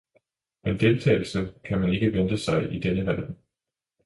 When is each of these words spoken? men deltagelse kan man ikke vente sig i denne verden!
men 0.63 0.77
deltagelse 0.79 1.53
kan 1.63 1.79
man 1.79 1.93
ikke 1.93 2.13
vente 2.13 2.37
sig 2.37 2.73
i 2.75 2.79
denne 2.79 3.05
verden! 3.05 3.37